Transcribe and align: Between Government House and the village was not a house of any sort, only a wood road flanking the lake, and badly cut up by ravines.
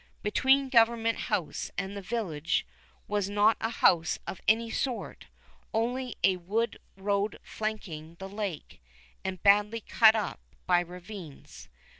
Between 0.23 0.69
Government 0.69 1.15
House 1.29 1.69
and 1.77 1.95
the 1.95 2.01
village 2.01 2.65
was 3.07 3.29
not 3.29 3.55
a 3.61 3.69
house 3.69 4.17
of 4.25 4.41
any 4.47 4.71
sort, 4.71 5.27
only 5.75 6.15
a 6.23 6.37
wood 6.37 6.79
road 6.97 7.37
flanking 7.43 8.15
the 8.15 8.27
lake, 8.27 8.81
and 9.23 9.43
badly 9.43 9.79
cut 9.81 10.15
up 10.15 10.39
by 10.65 10.79
ravines. 10.79 11.69